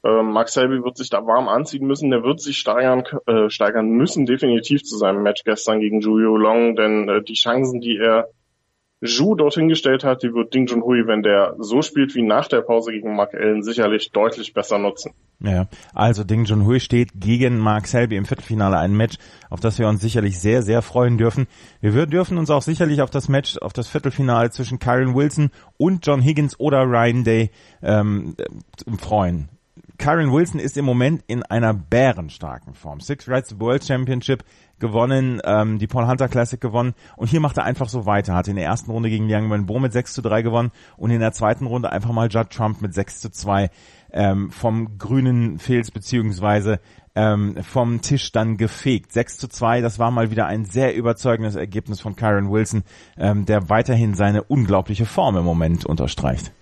ähm, 0.02 0.32
Max 0.32 0.54
Selby 0.54 0.82
wird 0.82 0.96
sich 0.96 1.10
da 1.10 1.26
warm 1.26 1.48
anziehen 1.48 1.86
müssen. 1.86 2.10
Der 2.10 2.22
wird 2.22 2.40
sich 2.40 2.58
steigern, 2.58 3.04
äh, 3.26 3.50
steigern 3.50 3.90
müssen, 3.90 4.26
definitiv 4.26 4.82
zu 4.82 4.96
seinem 4.96 5.22
Match 5.22 5.44
gestern 5.44 5.80
gegen 5.80 6.00
Zhu 6.00 6.16
Long, 6.16 6.74
denn 6.74 7.08
äh, 7.08 7.22
die 7.22 7.34
Chancen, 7.34 7.80
die 7.80 7.98
er 7.98 8.28
Zhu 9.02 9.35
dorthin 9.35 9.69
gestellt 9.69 10.05
hat, 10.05 10.23
die 10.23 10.35
wird 10.35 10.52
Ding 10.52 10.67
Junhui, 10.67 11.06
wenn 11.06 11.23
der 11.23 11.55
so 11.58 11.81
spielt 11.81 12.14
wie 12.14 12.23
nach 12.23 12.49
der 12.49 12.61
Pause 12.61 12.93
gegen 12.93 13.17
Mark 13.17 13.35
Allen, 13.35 13.62
sicherlich 13.62 14.11
deutlich 14.12 14.52
besser 14.52 14.79
nutzen. 14.79 15.12
Ja, 15.43 15.69
also 15.94 16.23
Ding 16.23 16.44
Junhui 16.44 16.81
steht 16.81 17.12
gegen 17.14 17.58
Mark 17.58 17.87
Selby 17.87 18.17
im 18.17 18.26
Viertelfinale 18.26 18.76
ein 18.76 18.94
Match, 18.94 19.17
auf 19.49 19.61
das 19.61 19.79
wir 19.79 19.88
uns 19.88 20.02
sicherlich 20.02 20.38
sehr, 20.38 20.62
sehr 20.62 20.82
freuen 20.82 21.17
dürfen. 21.17 21.47
Wir 21.81 22.06
dürfen 22.06 22.37
uns 22.37 22.50
auch 22.50 22.62
sicherlich 22.62 23.00
auf 23.00 23.08
das 23.08 23.31
Match, 23.31 23.56
auf 23.56 23.73
das 23.73 23.88
Viertelfinale 23.88 24.50
zwischen 24.50 24.79
Kyron 24.79 25.14
Wilson 25.14 25.50
und 25.79 26.06
John 26.06 26.20
Higgins 26.20 26.61
oder 26.61 26.82
Ryan 26.82 27.25
Day 27.25 27.50
ähm, 27.82 28.37
freuen. 28.99 29.49
Kyron 30.00 30.32
Wilson 30.32 30.61
ist 30.61 30.79
im 30.79 30.87
Moment 30.87 31.23
in 31.26 31.43
einer 31.43 31.75
bärenstarken 31.75 32.75
Form. 32.75 33.00
Six 33.00 33.29
Rights 33.29 33.61
World 33.61 33.85
Championship 33.85 34.44
gewonnen, 34.81 35.41
ähm, 35.44 35.79
die 35.79 35.87
Paul 35.87 36.06
Hunter 36.06 36.29
Classic 36.29 36.61
gewonnen 36.61 36.94
und 37.17 37.29
hier 37.29 37.41
macht 37.41 37.59
er 37.59 37.65
einfach 37.65 37.88
so 37.88 38.06
weiter. 38.06 38.35
Hat 38.35 38.49
in 38.49 38.56
der 38.56 38.65
ersten 38.65 38.91
Runde 38.91 39.11
gegen 39.11 39.29
Liang 39.29 39.50
Wenbo 39.50 39.79
mit 39.79 39.93
6 39.93 40.15
zu 40.15 40.23
3 40.23 40.43
gewonnen 40.43 40.73
und 40.97 41.11
in 41.11 41.21
der 41.21 41.32
zweiten 41.32 41.67
Runde 41.67 41.93
einfach 41.93 42.12
mal 42.12 42.29
Judd 42.29 42.50
Trump 42.50 42.81
mit 42.81 42.94
6 42.94 43.21
zu 43.21 43.31
2 43.31 43.71
ähm, 44.12 44.50
vom 44.50 44.99
grünen 44.99 45.59
Filz 45.59 45.91
beziehungsweise 45.91 46.81
ähm, 47.15 47.56
vom 47.62 48.00
Tisch 48.00 48.32
dann 48.32 48.56
gefegt. 48.56 49.12
6 49.12 49.38
zu 49.38 49.49
2, 49.49 49.81
das 49.81 49.99
war 49.99 50.11
mal 50.11 50.31
wieder 50.31 50.47
ein 50.47 50.65
sehr 50.65 50.94
überzeugendes 50.94 51.56
Ergebnis 51.56 52.00
von 52.00 52.17
Kyron 52.17 52.50
Wilson, 52.50 52.82
ähm, 53.19 53.47
der 53.47 53.69
weiterhin 53.69 54.15
seine 54.15 54.43
unglaubliche 54.43 55.06
Form 55.06 55.37
im 55.37 55.44
Moment 55.44 55.84
unterstreicht. 55.84 56.53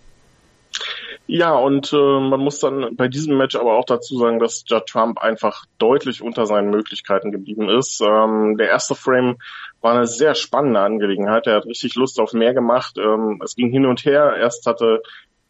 Ja, 1.30 1.54
und 1.56 1.92
äh, 1.92 2.20
man 2.20 2.40
muss 2.40 2.60
dann 2.60 2.96
bei 2.96 3.06
diesem 3.06 3.36
Match 3.36 3.54
aber 3.54 3.76
auch 3.76 3.84
dazu 3.84 4.16
sagen, 4.16 4.38
dass 4.38 4.64
Judd 4.66 4.86
Trump 4.86 5.18
einfach 5.18 5.66
deutlich 5.76 6.22
unter 6.22 6.46
seinen 6.46 6.70
Möglichkeiten 6.70 7.32
geblieben 7.32 7.68
ist. 7.68 8.00
Ähm, 8.00 8.56
der 8.56 8.68
erste 8.68 8.94
Frame 8.94 9.36
war 9.82 9.92
eine 9.92 10.06
sehr 10.06 10.34
spannende 10.34 10.80
Angelegenheit. 10.80 11.46
Er 11.46 11.56
hat 11.56 11.66
richtig 11.66 11.96
Lust 11.96 12.18
auf 12.18 12.32
mehr 12.32 12.54
gemacht. 12.54 12.96
Ähm, 12.96 13.42
es 13.44 13.56
ging 13.56 13.70
hin 13.70 13.84
und 13.84 14.06
her. 14.06 14.36
Erst 14.38 14.64
hatte 14.64 15.02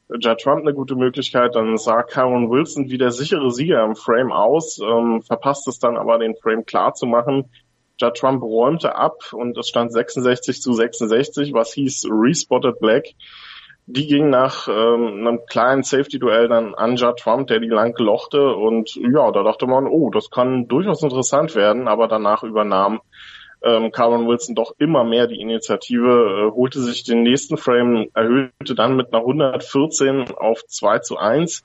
Judd 0.08 0.40
Trump 0.40 0.62
eine 0.62 0.74
gute 0.74 0.96
Möglichkeit, 0.96 1.54
dann 1.54 1.76
sah 1.76 2.02
Karen 2.02 2.50
Wilson 2.50 2.90
wie 2.90 2.98
der 2.98 3.12
sichere 3.12 3.52
Sieger 3.52 3.84
im 3.84 3.94
Frame 3.94 4.32
aus, 4.32 4.80
ähm, 4.80 5.22
verpasst 5.22 5.68
es 5.68 5.78
dann 5.78 5.96
aber, 5.96 6.18
den 6.18 6.34
Frame 6.34 6.64
klar 6.64 6.94
zu 6.94 7.06
machen. 7.06 7.52
Judd 8.00 8.16
Trump 8.16 8.42
räumte 8.42 8.96
ab 8.96 9.32
und 9.32 9.56
es 9.56 9.68
stand 9.68 9.92
66 9.92 10.60
zu 10.60 10.72
66, 10.72 11.52
was 11.52 11.72
hieß 11.72 12.08
Respotted 12.10 12.80
Black 12.80 13.04
die 13.90 14.06
ging 14.06 14.28
nach 14.28 14.68
ähm, 14.68 15.26
einem 15.26 15.40
kleinen 15.46 15.82
Safety-Duell 15.82 16.48
dann 16.48 16.74
an 16.74 16.96
Judd 16.96 17.20
Trump, 17.20 17.46
der 17.46 17.58
die 17.58 17.68
lang 17.68 17.98
lochte 17.98 18.54
und 18.54 18.94
ja, 18.96 19.32
da 19.32 19.42
dachte 19.42 19.66
man, 19.66 19.86
oh, 19.86 20.10
das 20.10 20.30
kann 20.30 20.68
durchaus 20.68 21.02
interessant 21.02 21.54
werden, 21.54 21.88
aber 21.88 22.06
danach 22.06 22.42
übernahm 22.42 23.00
ähm, 23.62 23.90
Carmen 23.90 24.28
Wilson 24.28 24.54
doch 24.54 24.74
immer 24.78 25.04
mehr 25.04 25.26
die 25.26 25.40
Initiative, 25.40 26.50
äh, 26.50 26.54
holte 26.54 26.80
sich 26.80 27.04
den 27.04 27.22
nächsten 27.22 27.56
Frame, 27.56 28.08
erhöhte 28.12 28.74
dann 28.74 28.94
mit 28.94 29.12
einer 29.12 29.22
114 29.22 30.32
auf 30.36 30.66
2 30.66 30.98
zu 30.98 31.16
1. 31.16 31.64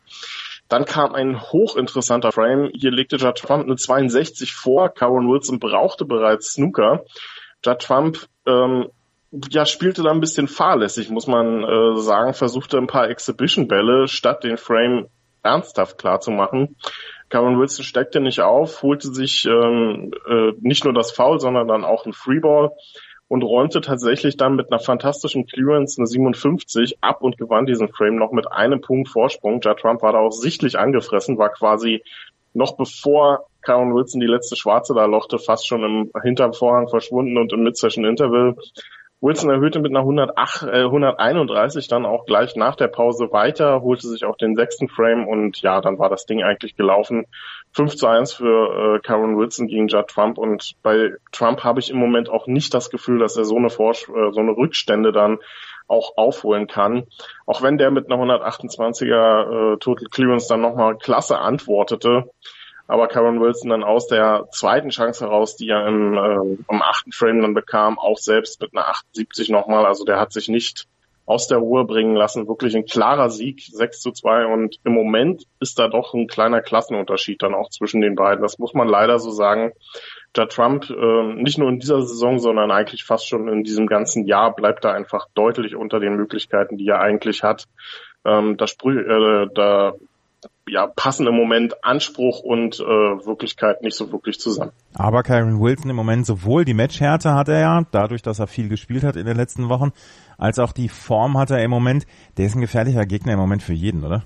Dann 0.69 0.85
kam 0.85 1.13
ein 1.13 1.41
hochinteressanter 1.41 2.31
Frame. 2.31 2.71
Hier 2.73 2.91
legte 2.91 3.17
Judd 3.17 3.37
Trump 3.37 3.65
eine 3.65 3.75
62 3.75 4.53
vor. 4.53 4.89
Karen 4.89 5.29
Wilson 5.29 5.59
brauchte 5.59 6.05
bereits 6.05 6.53
Snooker. 6.53 7.03
Judd 7.63 7.79
Trump 7.79 8.17
ähm, 8.47 8.87
ja, 9.49 9.65
spielte 9.65 10.03
da 10.03 10.11
ein 10.11 10.19
bisschen 10.19 10.47
fahrlässig, 10.47 11.09
muss 11.09 11.27
man 11.27 11.63
äh, 11.63 11.97
sagen, 11.99 12.33
versuchte 12.33 12.77
ein 12.77 12.87
paar 12.87 13.09
Exhibition-Bälle 13.09 14.07
statt 14.07 14.43
den 14.43 14.57
Frame 14.57 15.07
ernsthaft 15.41 15.97
klar 15.97 16.19
zu 16.19 16.31
machen. 16.31 16.75
Cameron 17.29 17.59
Wilson 17.59 17.83
steckte 17.83 18.19
nicht 18.19 18.41
auf, 18.41 18.83
holte 18.83 19.13
sich 19.13 19.45
ähm, 19.45 20.11
äh, 20.29 20.51
nicht 20.61 20.85
nur 20.85 20.93
das 20.93 21.11
Foul, 21.11 21.39
sondern 21.39 21.67
dann 21.67 21.83
auch 21.83 22.05
ein 22.05 22.13
Freeball 22.13 22.71
und 23.27 23.41
räumte 23.41 23.81
tatsächlich 23.81 24.37
dann 24.37 24.55
mit 24.55 24.71
einer 24.71 24.79
fantastischen 24.79 25.47
Clearance 25.47 25.99
eine 25.99 26.05
57 26.05 26.99
ab 27.01 27.23
und 27.23 27.37
gewann 27.37 27.65
diesen 27.65 27.89
Frame 27.89 28.17
noch 28.17 28.31
mit 28.31 28.51
einem 28.51 28.81
Punkt 28.81 29.09
Vorsprung. 29.09 29.59
Ja, 29.63 29.73
Trump 29.73 30.03
war 30.03 30.13
da 30.13 30.19
auch 30.19 30.31
sichtlich 30.31 30.77
angefressen, 30.77 31.39
war 31.39 31.49
quasi 31.49 32.03
noch 32.53 32.77
bevor 32.77 33.47
Karen 33.63 33.95
Wilson 33.95 34.21
die 34.21 34.27
letzte 34.27 34.55
Schwarze 34.55 34.93
da 34.93 35.05
lochte, 35.05 35.39
fast 35.39 35.65
schon 35.65 35.83
im 35.83 36.11
hinterm 36.21 36.53
Vorhang 36.53 36.87
verschwunden 36.87 37.37
und 37.37 37.51
im 37.51 37.63
Mid-Session 37.63 38.05
Interval. 38.05 38.55
Wilson 39.23 39.49
erhöhte 39.49 39.79
mit 39.79 39.91
einer 39.91 40.01
108, 40.01 40.63
äh, 40.63 40.83
131 40.83 41.87
dann 41.87 42.05
auch 42.05 42.25
gleich 42.25 42.57
nach 42.57 42.75
der 42.75 42.89
Pause 42.89 43.31
weiter, 43.31 43.81
holte 43.81 44.05
sich 44.05 44.25
auch 44.25 44.35
den 44.35 44.57
sechsten 44.57 44.89
Frame 44.89 45.29
und 45.29 45.61
ja, 45.61 45.79
dann 45.79 45.97
war 45.97 46.09
das 46.09 46.25
Ding 46.25 46.43
eigentlich 46.43 46.75
gelaufen. 46.75 47.25
5 47.71 47.95
zu 47.95 48.07
1 48.07 48.33
für 48.33 48.97
äh, 48.97 48.99
Karen 48.99 49.37
Wilson 49.37 49.67
gegen 49.67 49.87
Judd 49.87 50.09
Trump 50.09 50.37
und 50.37 50.73
bei 50.83 51.13
Trump 51.31 51.63
habe 51.63 51.79
ich 51.79 51.89
im 51.89 51.97
Moment 51.97 52.29
auch 52.29 52.47
nicht 52.47 52.73
das 52.73 52.89
Gefühl, 52.89 53.19
dass 53.19 53.37
er 53.37 53.45
so 53.45 53.55
eine, 53.55 53.69
Vors 53.69 54.09
äh, 54.09 54.31
so 54.31 54.41
eine 54.41 54.51
Rückstände 54.51 55.13
dann 55.13 55.39
auch 55.87 56.17
aufholen 56.17 56.67
kann. 56.67 57.07
Auch 57.45 57.61
wenn 57.61 57.77
der 57.77 57.91
mit 57.91 58.11
einer 58.11 58.21
128er 58.21 59.75
äh, 59.75 59.77
Total 59.77 60.07
Clearance 60.09 60.49
dann 60.49 60.59
nochmal 60.59 60.97
klasse 60.97 61.39
antwortete, 61.39 62.29
aber 62.87 63.07
Karen 63.07 63.39
Wilson 63.39 63.69
dann 63.69 63.83
aus 63.83 64.07
der 64.07 64.45
zweiten 64.51 64.89
Chance 64.89 65.25
heraus, 65.25 65.55
die 65.55 65.69
er 65.69 65.87
im, 65.87 66.13
äh, 66.15 66.57
am 66.67 66.81
achten 66.81 67.11
Frame 67.11 67.41
dann 67.41 67.53
bekam, 67.53 67.97
auch 67.97 68.17
selbst 68.17 68.61
mit 68.61 68.75
einer 68.75 68.87
78 68.87 69.49
nochmal. 69.49 69.85
Also 69.85 70.03
der 70.03 70.19
hat 70.19 70.33
sich 70.33 70.49
nicht 70.49 70.87
aus 71.25 71.47
der 71.47 71.59
Ruhe 71.59 71.85
bringen 71.85 72.15
lassen. 72.15 72.47
Wirklich 72.47 72.75
ein 72.75 72.85
klarer 72.85 73.29
Sieg, 73.29 73.61
6 73.71 74.01
zu 74.01 74.11
2. 74.11 74.45
Und 74.47 74.79
im 74.83 74.93
Moment 74.93 75.43
ist 75.59 75.79
da 75.79 75.87
doch 75.87 76.13
ein 76.13 76.27
kleiner 76.27 76.61
Klassenunterschied 76.61 77.41
dann 77.41 77.53
auch 77.53 77.69
zwischen 77.69 78.01
den 78.01 78.15
beiden. 78.15 78.41
Das 78.41 78.59
muss 78.59 78.73
man 78.73 78.89
leider 78.89 79.19
so 79.19 79.31
sagen. 79.31 79.71
Da 80.33 80.45
Trump 80.47 80.89
äh, 80.89 81.23
nicht 81.35 81.57
nur 81.57 81.69
in 81.69 81.79
dieser 81.79 82.01
Saison, 82.01 82.39
sondern 82.39 82.71
eigentlich 82.71 83.05
fast 83.05 83.27
schon 83.27 83.47
in 83.47 83.63
diesem 83.63 83.87
ganzen 83.87 84.25
Jahr 84.25 84.53
bleibt 84.53 84.83
er 84.83 84.93
einfach 84.93 85.27
deutlich 85.33 85.75
unter 85.75 85.99
den 85.99 86.15
Möglichkeiten, 86.15 86.77
die 86.77 86.87
er 86.87 86.99
eigentlich 86.99 87.43
hat. 87.43 87.65
Ähm, 88.25 88.57
da, 88.57 88.67
sprü 88.67 88.99
äh, 88.99 89.47
da 89.53 89.93
ja, 90.67 90.87
passen 90.87 91.27
im 91.27 91.35
Moment 91.35 91.83
Anspruch 91.83 92.39
und 92.39 92.79
äh, 92.79 92.83
Wirklichkeit 92.83 93.81
nicht 93.81 93.95
so 93.95 94.11
wirklich 94.11 94.39
zusammen. 94.39 94.71
Aber 94.93 95.23
Kyron 95.23 95.59
Wilson 95.59 95.89
im 95.89 95.95
Moment 95.95 96.25
sowohl 96.25 96.65
die 96.65 96.73
Matchhärte 96.73 97.33
hat 97.33 97.49
er 97.49 97.59
ja, 97.59 97.85
dadurch, 97.91 98.21
dass 98.21 98.39
er 98.39 98.47
viel 98.47 98.69
gespielt 98.69 99.03
hat 99.03 99.15
in 99.15 99.25
den 99.25 99.37
letzten 99.37 99.69
Wochen, 99.69 99.91
als 100.37 100.59
auch 100.59 100.71
die 100.71 100.89
Form 100.89 101.37
hat 101.37 101.51
er 101.51 101.63
im 101.63 101.71
Moment. 101.71 102.05
Der 102.37 102.45
ist 102.45 102.55
ein 102.55 102.61
gefährlicher 102.61 103.05
Gegner 103.05 103.33
im 103.33 103.39
Moment 103.39 103.61
für 103.61 103.73
jeden, 103.73 104.03
oder? 104.03 104.23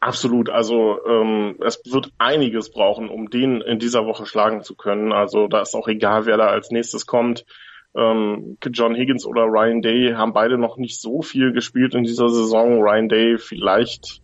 Absolut. 0.00 0.50
Also 0.50 0.98
ähm, 1.06 1.56
es 1.64 1.80
wird 1.84 2.12
einiges 2.18 2.70
brauchen, 2.70 3.08
um 3.08 3.30
den 3.30 3.60
in 3.60 3.78
dieser 3.78 4.04
Woche 4.04 4.26
schlagen 4.26 4.62
zu 4.62 4.74
können. 4.74 5.12
Also 5.12 5.48
da 5.48 5.62
ist 5.62 5.74
auch 5.74 5.88
egal, 5.88 6.26
wer 6.26 6.36
da 6.36 6.46
als 6.46 6.70
nächstes 6.70 7.06
kommt. 7.06 7.44
Ähm, 7.96 8.58
John 8.72 8.94
Higgins 8.94 9.24
oder 9.24 9.44
Ryan 9.44 9.80
Day 9.80 10.12
haben 10.14 10.32
beide 10.32 10.58
noch 10.58 10.76
nicht 10.76 11.00
so 11.00 11.22
viel 11.22 11.52
gespielt 11.52 11.94
in 11.94 12.04
dieser 12.04 12.28
Saison. 12.28 12.82
Ryan 12.82 13.08
Day 13.08 13.38
vielleicht 13.38 14.20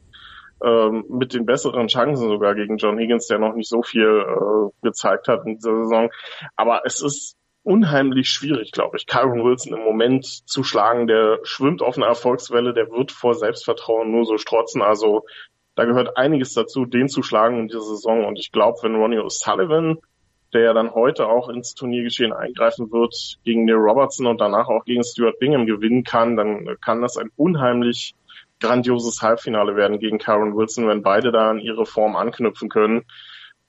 ähm, 0.64 1.04
mit 1.08 1.34
den 1.34 1.46
besseren 1.46 1.88
Chancen 1.88 2.28
sogar 2.28 2.54
gegen 2.54 2.76
John 2.76 2.98
Higgins, 2.98 3.26
der 3.26 3.38
noch 3.38 3.54
nicht 3.54 3.68
so 3.68 3.82
viel 3.82 4.02
äh, 4.02 4.70
gezeigt 4.82 5.28
hat 5.28 5.46
in 5.46 5.56
dieser 5.56 5.76
Saison. 5.82 6.10
Aber 6.56 6.82
es 6.84 7.02
ist 7.02 7.36
unheimlich 7.64 8.28
schwierig, 8.28 8.72
glaube 8.72 8.96
ich, 8.96 9.06
Kyron 9.06 9.44
Wilson 9.44 9.74
im 9.74 9.84
Moment 9.84 10.26
zu 10.26 10.64
schlagen. 10.64 11.06
Der 11.06 11.40
schwimmt 11.44 11.82
auf 11.82 11.96
einer 11.96 12.06
Erfolgswelle, 12.06 12.74
der 12.74 12.90
wird 12.90 13.12
vor 13.12 13.34
Selbstvertrauen 13.34 14.10
nur 14.10 14.24
so 14.24 14.38
strotzen. 14.38 14.82
Also 14.82 15.24
da 15.74 15.84
gehört 15.84 16.16
einiges 16.16 16.54
dazu, 16.54 16.84
den 16.84 17.08
zu 17.08 17.22
schlagen 17.22 17.60
in 17.60 17.68
dieser 17.68 17.82
Saison. 17.82 18.24
Und 18.24 18.38
ich 18.38 18.52
glaube, 18.52 18.78
wenn 18.82 18.96
Ronnie 18.96 19.20
O'Sullivan, 19.20 19.98
der 20.52 20.62
ja 20.62 20.74
dann 20.74 20.92
heute 20.92 21.28
auch 21.28 21.48
ins 21.48 21.74
Turniergeschehen 21.74 22.32
eingreifen 22.32 22.92
wird, 22.92 23.38
gegen 23.44 23.64
Neil 23.64 23.76
Robertson 23.76 24.26
und 24.26 24.40
danach 24.40 24.68
auch 24.68 24.84
gegen 24.84 25.02
Stuart 25.02 25.38
Bingham 25.38 25.66
gewinnen 25.66 26.04
kann, 26.04 26.36
dann 26.36 26.76
kann 26.84 27.00
das 27.00 27.16
ein 27.16 27.30
unheimlich 27.36 28.14
grandioses 28.62 29.20
Halbfinale 29.20 29.76
werden 29.76 29.98
gegen 29.98 30.18
Karen 30.18 30.56
Wilson, 30.56 30.88
wenn 30.88 31.02
beide 31.02 31.32
da 31.32 31.50
an 31.50 31.58
ihre 31.58 31.84
Form 31.84 32.16
anknüpfen 32.16 32.68
können. 32.68 33.04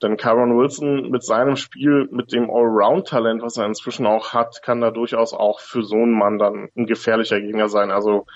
Denn 0.02 0.16
Karen 0.16 0.56
Wilson 0.56 1.10
mit 1.10 1.22
seinem 1.22 1.56
Spiel, 1.56 2.08
mit 2.10 2.32
dem 2.32 2.50
Allround-Talent, 2.50 3.42
was 3.42 3.56
er 3.56 3.66
inzwischen 3.66 4.06
auch 4.06 4.32
hat, 4.32 4.62
kann 4.62 4.80
da 4.80 4.90
durchaus 4.90 5.32
auch 5.32 5.60
für 5.60 5.82
so 5.82 5.96
einen 5.96 6.12
Mann 6.12 6.38
dann 6.38 6.68
ein 6.76 6.86
gefährlicher 6.86 7.40
Gegner 7.40 7.68
sein. 7.68 7.90
Also 7.90 8.26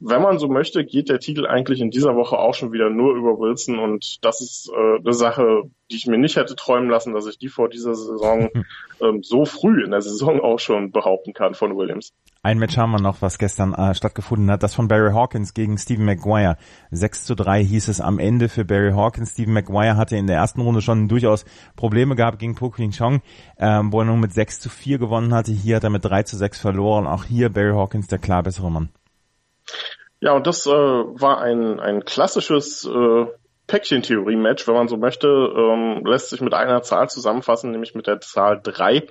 wenn 0.00 0.22
man 0.22 0.38
so 0.38 0.48
möchte, 0.48 0.84
geht 0.84 1.10
der 1.10 1.20
Titel 1.20 1.46
eigentlich 1.46 1.80
in 1.80 1.90
dieser 1.90 2.16
Woche 2.16 2.38
auch 2.38 2.54
schon 2.54 2.72
wieder 2.72 2.88
nur 2.88 3.14
über 3.14 3.38
Wilson 3.38 3.78
und 3.78 4.18
das 4.24 4.40
ist 4.40 4.70
äh, 4.74 4.98
eine 4.98 5.12
Sache, 5.12 5.64
die 5.90 5.96
ich 5.96 6.06
mir 6.06 6.16
nicht 6.16 6.36
hätte 6.36 6.56
träumen 6.56 6.88
lassen, 6.88 7.12
dass 7.12 7.26
ich 7.26 7.38
die 7.38 7.48
vor 7.48 7.68
dieser 7.68 7.94
Saison 7.94 8.48
ähm, 9.02 9.22
so 9.22 9.44
früh 9.44 9.84
in 9.84 9.90
der 9.90 10.00
Saison 10.00 10.40
auch 10.40 10.58
schon 10.58 10.90
behaupten 10.90 11.34
kann 11.34 11.54
von 11.54 11.76
Williams. 11.76 12.14
Ein 12.42 12.58
Match 12.58 12.78
haben 12.78 12.92
wir 12.92 13.00
noch, 13.02 13.20
was 13.20 13.38
gestern 13.38 13.74
äh, 13.74 13.94
stattgefunden 13.94 14.50
hat, 14.50 14.62
das 14.62 14.74
von 14.74 14.88
Barry 14.88 15.12
Hawkins 15.12 15.52
gegen 15.52 15.76
Stephen 15.76 16.06
Maguire. 16.06 16.56
6 16.90 17.24
zu 17.24 17.34
3 17.34 17.62
hieß 17.62 17.88
es 17.88 18.00
am 18.00 18.18
Ende 18.18 18.48
für 18.48 18.64
Barry 18.64 18.92
Hawkins. 18.92 19.32
Stephen 19.32 19.52
Maguire 19.52 19.98
hatte 19.98 20.16
in 20.16 20.26
der 20.26 20.36
ersten 20.36 20.62
Runde 20.62 20.80
schon 20.80 21.08
durchaus 21.08 21.44
Probleme 21.76 22.16
gehabt 22.16 22.38
gegen 22.38 22.54
Po 22.54 22.70
King 22.70 22.92
Chong, 22.92 23.20
ähm, 23.58 23.92
wo 23.92 24.00
er 24.00 24.06
nur 24.06 24.16
mit 24.16 24.32
6 24.32 24.60
zu 24.60 24.70
4 24.70 24.96
gewonnen 24.98 25.34
hatte. 25.34 25.52
Hier 25.52 25.76
hat 25.76 25.84
er 25.84 25.90
mit 25.90 26.06
3 26.06 26.22
zu 26.22 26.38
6 26.38 26.58
verloren. 26.58 27.06
Auch 27.06 27.24
hier 27.24 27.50
Barry 27.50 27.74
Hawkins 27.74 28.06
der 28.06 28.18
klar 28.18 28.42
bessere 28.42 28.70
Mann. 28.70 28.88
Ja, 30.20 30.32
und 30.32 30.46
das 30.46 30.66
äh, 30.66 30.70
war 30.70 31.40
ein, 31.40 31.80
ein 31.80 32.04
klassisches 32.04 32.86
äh, 32.86 33.26
Päckchentheorie-Match, 33.66 34.66
wenn 34.66 34.74
man 34.74 34.88
so 34.88 34.96
möchte, 34.96 35.28
ähm, 35.28 36.04
lässt 36.04 36.30
sich 36.30 36.40
mit 36.40 36.54
einer 36.54 36.82
Zahl 36.82 37.08
zusammenfassen, 37.08 37.70
nämlich 37.70 37.94
mit 37.94 38.06
der 38.06 38.20
Zahl 38.20 38.60
drei. 38.62 39.06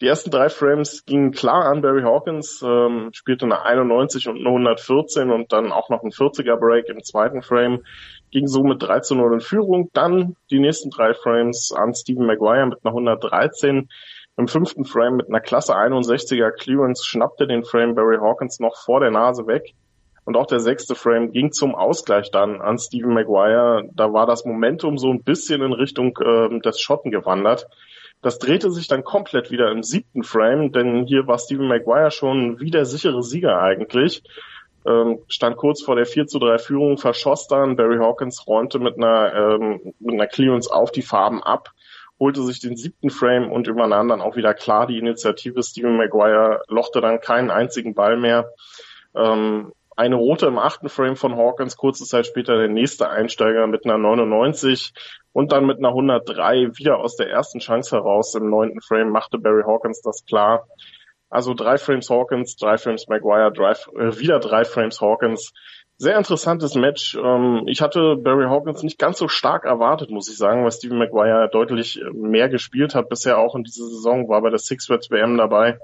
Die 0.00 0.06
ersten 0.06 0.30
drei 0.30 0.48
Frames 0.48 1.04
gingen 1.06 1.30
klar 1.30 1.64
an 1.66 1.80
Barry 1.80 2.02
Hawkins, 2.02 2.62
ähm, 2.62 3.10
spielte 3.12 3.46
eine 3.46 3.62
91 3.62 4.28
und 4.28 4.38
eine 4.38 4.48
114 4.48 5.30
und 5.30 5.52
dann 5.52 5.72
auch 5.72 5.88
noch 5.88 6.02
ein 6.02 6.10
40er 6.10 6.56
Break 6.56 6.88
im 6.88 7.02
zweiten 7.02 7.42
Frame, 7.42 7.84
ging 8.30 8.46
so 8.46 8.64
mit 8.64 8.82
3 8.82 9.00
zu 9.00 9.14
0 9.14 9.34
in 9.34 9.40
Führung. 9.40 9.90
Dann 9.92 10.36
die 10.50 10.58
nächsten 10.58 10.90
drei 10.90 11.14
Frames 11.14 11.72
an 11.72 11.94
Stephen 11.94 12.26
Maguire 12.26 12.66
mit 12.66 12.78
einer 12.84 12.92
113. 12.92 13.88
Im 14.36 14.48
fünften 14.48 14.84
Frame 14.84 15.16
mit 15.16 15.28
einer 15.28 15.40
Klasse 15.40 15.76
61er 15.76 16.50
Clearance 16.50 17.06
schnappte 17.06 17.46
den 17.46 17.64
Frame 17.64 17.94
Barry 17.94 18.18
Hawkins 18.18 18.58
noch 18.58 18.76
vor 18.76 18.98
der 18.98 19.12
Nase 19.12 19.46
weg. 19.46 19.74
Und 20.24 20.36
auch 20.36 20.46
der 20.46 20.60
sechste 20.60 20.94
Frame 20.94 21.32
ging 21.32 21.52
zum 21.52 21.74
Ausgleich 21.74 22.30
dann 22.30 22.60
an 22.60 22.78
Stephen 22.78 23.12
Maguire. 23.12 23.88
Da 23.92 24.12
war 24.12 24.26
das 24.26 24.44
Momentum 24.44 24.96
so 24.96 25.10
ein 25.10 25.22
bisschen 25.22 25.60
in 25.62 25.72
Richtung 25.72 26.16
äh, 26.18 26.60
des 26.60 26.80
Schotten 26.80 27.10
gewandert. 27.10 27.66
Das 28.22 28.38
drehte 28.38 28.70
sich 28.70 28.88
dann 28.88 29.04
komplett 29.04 29.50
wieder 29.50 29.70
im 29.70 29.82
siebten 29.82 30.22
Frame, 30.22 30.72
denn 30.72 31.04
hier 31.04 31.26
war 31.26 31.38
Stephen 31.38 31.68
Maguire 31.68 32.10
schon 32.10 32.58
wieder 32.58 32.86
sichere 32.86 33.22
Sieger 33.22 33.60
eigentlich. 33.60 34.22
Ähm, 34.86 35.18
stand 35.28 35.56
kurz 35.56 35.82
vor 35.82 35.96
der 35.96 36.06
4 36.06 36.26
zu 36.26 36.38
3 36.38 36.58
Führung, 36.58 36.96
verschoss 36.96 37.48
dann. 37.48 37.76
Barry 37.76 37.98
Hawkins 37.98 38.46
räumte 38.46 38.78
mit 38.78 38.96
einer, 38.96 39.34
ähm, 39.34 39.92
mit 39.98 40.14
einer 40.14 40.26
Clearance 40.26 40.72
auf 40.72 40.90
die 40.90 41.02
Farben 41.02 41.42
ab, 41.42 41.72
holte 42.18 42.42
sich 42.42 42.60
den 42.60 42.76
siebten 42.76 43.10
Frame 43.10 43.52
und 43.52 43.66
übernahm 43.66 44.08
dann 44.08 44.22
auch 44.22 44.36
wieder 44.36 44.54
klar 44.54 44.86
die 44.86 44.98
Initiative. 44.98 45.62
Stephen 45.62 45.96
Maguire 45.96 46.62
lochte 46.68 47.02
dann 47.02 47.20
keinen 47.20 47.50
einzigen 47.50 47.94
Ball 47.94 48.16
mehr. 48.16 48.50
Ähm, 49.14 49.72
eine 49.96 50.16
rote 50.16 50.46
im 50.46 50.58
achten 50.58 50.88
Frame 50.88 51.16
von 51.16 51.36
Hawkins, 51.36 51.76
kurze 51.76 52.04
Zeit 52.04 52.26
später 52.26 52.56
der 52.56 52.68
nächste 52.68 53.08
Einsteiger 53.08 53.66
mit 53.66 53.84
einer 53.84 53.98
99 53.98 54.92
und 55.32 55.52
dann 55.52 55.66
mit 55.66 55.78
einer 55.78 55.88
103 55.88 56.76
wieder 56.76 56.98
aus 56.98 57.16
der 57.16 57.30
ersten 57.30 57.58
Chance 57.58 57.96
heraus 57.96 58.34
im 58.34 58.50
neunten 58.50 58.80
Frame 58.80 59.10
machte 59.10 59.38
Barry 59.38 59.62
Hawkins 59.64 60.00
das 60.02 60.24
klar. 60.26 60.66
Also 61.30 61.54
drei 61.54 61.78
Frames 61.78 62.10
Hawkins, 62.10 62.56
drei 62.56 62.78
Frames 62.78 63.08
Maguire, 63.08 63.52
drei, 63.52 63.72
äh, 63.72 64.18
wieder 64.18 64.38
drei 64.38 64.64
Frames 64.64 65.00
Hawkins. 65.00 65.52
Sehr 65.96 66.16
interessantes 66.16 66.74
Match. 66.74 67.16
Ähm, 67.16 67.64
ich 67.66 67.80
hatte 67.80 68.16
Barry 68.16 68.46
Hawkins 68.46 68.82
nicht 68.82 68.98
ganz 68.98 69.18
so 69.18 69.28
stark 69.28 69.64
erwartet, 69.64 70.10
muss 70.10 70.28
ich 70.28 70.36
sagen, 70.36 70.64
weil 70.64 70.72
Stephen 70.72 70.98
Maguire 70.98 71.48
deutlich 71.50 72.00
mehr 72.12 72.48
gespielt 72.48 72.94
hat. 72.94 73.08
Bisher 73.08 73.38
auch 73.38 73.54
in 73.54 73.64
dieser 73.64 73.86
Saison 73.86 74.28
war 74.28 74.42
bei 74.42 74.50
der 74.50 74.58
Six 74.58 74.90
Reds 74.90 75.10
WM 75.10 75.36
dabei. 75.36 75.78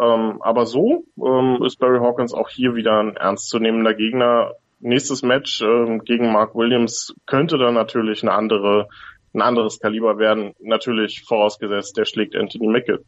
Ähm, 0.00 0.42
aber 0.42 0.66
so 0.66 1.04
ähm, 1.18 1.62
ist 1.64 1.78
Barry 1.78 1.98
Hawkins 2.00 2.34
auch 2.34 2.48
hier 2.48 2.74
wieder 2.74 3.00
ein 3.00 3.16
ernstzunehmender 3.16 3.94
Gegner. 3.94 4.52
Nächstes 4.80 5.22
Match 5.22 5.62
ähm, 5.62 6.00
gegen 6.04 6.32
Mark 6.32 6.54
Williams 6.54 7.14
könnte 7.26 7.58
dann 7.58 7.74
natürlich 7.74 8.22
eine 8.22 8.32
andere, 8.32 8.88
ein 9.34 9.42
anderes 9.42 9.80
Kaliber 9.80 10.18
werden. 10.18 10.54
Natürlich 10.60 11.24
vorausgesetzt, 11.26 11.96
der 11.96 12.04
schlägt 12.04 12.36
Anthony 12.36 12.68
McGill. 12.68 13.04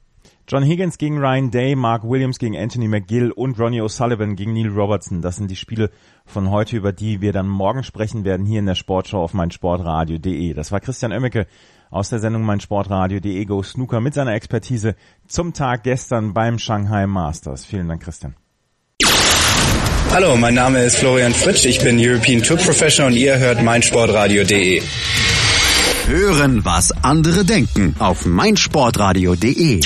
John 0.49 0.62
Higgins 0.62 0.99
gegen 0.99 1.18
Ryan 1.18 1.50
Day, 1.50 1.75
Mark 1.75 2.04
Williams 2.04 2.38
gegen 2.38 2.56
Anthony 2.56 2.88
McGill 2.88 3.33
und 3.33 3.59
Ronnie 3.59 3.80
O'Sullivan 3.80 4.37
gegen 4.37 4.52
Neil 4.52 4.68
Robertson. 4.68 5.23
Das 5.23 5.37
sind 5.37 5.50
die 5.50 5.56
Spiele 5.56 5.90
von 6.25 6.50
heute, 6.50 6.76
über 6.76 6.92
die 6.92 7.21
wir 7.21 7.33
dann 7.33 7.49
morgen 7.49 7.83
sprechen 7.83 8.25
werden 8.25 8.47
hier 8.47 8.61
in 8.61 8.66
der 8.66 8.75
Sportshow 8.75 9.18
auf 9.18 9.35
meinsportradio.de. 9.35 10.54
Das 10.54 10.71
war 10.73 10.80
Christian 10.80 11.12
Oemmeke 11.12 11.47
aus 11.90 12.11
der 12.11 12.18
Sendung 12.18 12.42
meinsportradio.de 12.42 13.45
Go 13.45 13.62
Snooker 13.62 14.00
mit 14.00 14.14
seiner 14.14 14.35
Expertise 14.35 14.95
zum 15.26 15.52
Tag 15.52 15.83
gestern 15.85 16.33
beim 16.35 16.59
Shanghai 16.59 17.06
Masters. 17.06 17.64
Vielen 17.64 17.88
Dank, 17.88 18.02
Christian. 18.02 18.37
Hallo, 20.12 20.37
mein 20.37 20.54
Name 20.54 20.83
ist 20.83 20.97
Florian 20.97 21.33
Fritsch, 21.33 21.66
ich 21.66 21.80
bin 21.80 21.99
European 21.99 22.42
Tour 22.42 22.56
Professional 22.56 23.12
und 23.12 23.18
ihr 23.18 23.38
hört 23.38 23.62
meinsportradio.de. 23.62 24.80
Hören, 26.07 26.64
was 26.64 26.93
andere 27.02 27.45
denken 27.45 27.95
auf 27.99 28.26
meinsportradio.de. 28.26 29.81